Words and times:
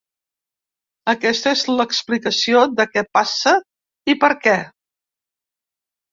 Aquesta 1.11 1.51
és 1.57 1.65
l’explicació 1.73 2.63
de 2.79 2.85
què 2.93 3.03
passa 3.17 3.53
i 4.13 4.15
per 4.23 4.31
què. 4.47 4.55